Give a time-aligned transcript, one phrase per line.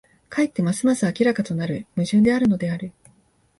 [0.29, 2.91] かえってますます明らかとなる矛盾であるのである。